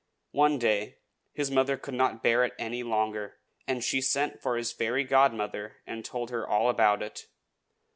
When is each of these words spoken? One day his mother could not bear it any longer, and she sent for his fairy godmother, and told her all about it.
One 0.31 0.57
day 0.57 0.97
his 1.31 1.51
mother 1.51 1.77
could 1.77 1.93
not 1.93 2.23
bear 2.23 2.43
it 2.43 2.55
any 2.57 2.81
longer, 2.81 3.37
and 3.67 3.83
she 3.83 4.01
sent 4.01 4.41
for 4.41 4.57
his 4.57 4.71
fairy 4.73 5.03
godmother, 5.03 5.75
and 5.85 6.03
told 6.03 6.31
her 6.31 6.47
all 6.47 6.71
about 6.71 7.03
it. 7.03 7.27